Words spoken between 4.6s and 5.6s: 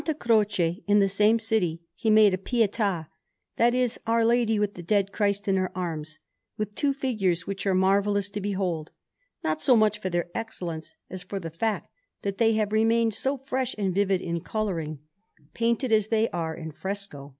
the Dead Christ in